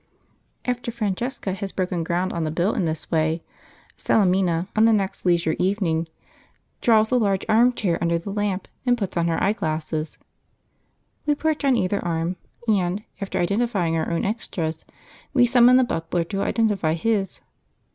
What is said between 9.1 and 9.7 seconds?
on her eye